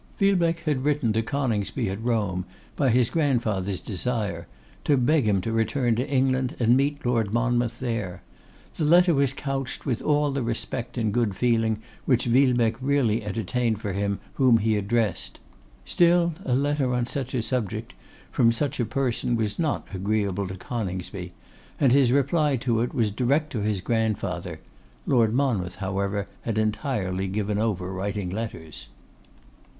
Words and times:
Villebecque 0.17 0.61
had 0.61 0.83
written 0.83 1.13
to 1.13 1.21
Coningsby 1.21 1.87
at 1.87 2.03
Rome, 2.03 2.43
by 2.75 2.89
his 2.89 3.11
grandfather's 3.11 3.79
desire, 3.79 4.47
to 4.83 4.97
beg 4.97 5.25
him 5.27 5.41
to 5.41 5.51
return 5.51 5.95
to 5.95 6.09
England 6.09 6.55
and 6.59 6.75
meet 6.75 7.05
Lord 7.05 7.31
Monmouth 7.31 7.79
there. 7.79 8.23
The 8.77 8.83
letter 8.83 9.13
was 9.13 9.31
couched 9.31 9.85
with 9.85 10.01
all 10.01 10.31
the 10.31 10.41
respect 10.41 10.97
and 10.97 11.13
good 11.13 11.35
feeling 11.35 11.83
which 12.05 12.25
Villebecque 12.25 12.79
really 12.81 13.23
entertained 13.23 13.79
for 13.79 13.93
him 13.93 14.19
whom 14.41 14.57
he 14.57 14.75
addressed; 14.75 15.39
still 15.85 16.33
a 16.45 16.55
letter 16.55 16.95
on 16.95 17.05
such 17.05 17.35
a 17.35 17.43
subject 17.43 17.93
from 18.31 18.51
such 18.51 18.79
a 18.79 18.85
person 18.85 19.35
was 19.35 19.59
not 19.59 19.85
agreeable 19.93 20.47
to 20.47 20.57
Coningsby, 20.57 21.31
and 21.79 21.91
his 21.91 22.11
reply 22.11 22.55
to 22.55 22.79
it 22.81 22.91
was 22.95 23.11
direct 23.11 23.51
to 23.51 23.59
his 23.61 23.81
grandfather; 23.81 24.61
Lord 25.05 25.31
Monmouth, 25.31 25.75
however, 25.75 26.27
had 26.41 26.57
entirely 26.57 27.27
given 27.27 27.59
over 27.59 27.93
writing 27.93 28.31
letters. 28.31 28.87